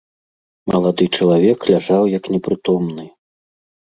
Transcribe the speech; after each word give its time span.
Малады 0.69 1.05
чалавек 1.17 1.67
ляжаў 1.71 2.03
як 2.17 2.23
непрытомны. 2.37 3.05